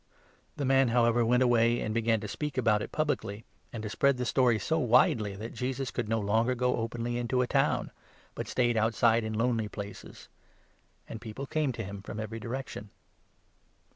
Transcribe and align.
The 0.57 0.65
man, 0.65 0.87
however, 0.87 1.23
went 1.23 1.43
away, 1.43 1.79
and 1.79 1.93
began 1.93 2.19
to 2.21 2.27
speak 2.27 2.57
about 2.57 2.77
it 2.81 2.85
45 2.87 2.91
publicly, 2.91 3.45
and 3.71 3.83
to 3.83 3.89
spread 3.91 4.17
the 4.17 4.25
story 4.25 4.57
so 4.57 4.79
widely, 4.79 5.35
that 5.35 5.53
Jesus 5.53 5.91
could 5.91 6.09
no 6.09 6.19
longer 6.19 6.55
go 6.55 6.77
openly 6.77 7.19
into 7.19 7.43
a 7.43 7.45
town, 7.45 7.91
but 8.33 8.47
stayed 8.47 8.75
outside 8.77 9.23
in 9.23 9.33
lonely 9.35 9.67
places; 9.67 10.27
and 11.07 11.21
people 11.21 11.45
came 11.45 11.71
to 11.73 11.83
him 11.83 12.01
from 12.01 12.19
every 12.19 12.39
direction. 12.39 12.89